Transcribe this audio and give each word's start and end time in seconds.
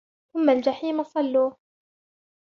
ثم 0.33 0.49
الجحيم 0.49 1.03
صلوه 1.03 1.57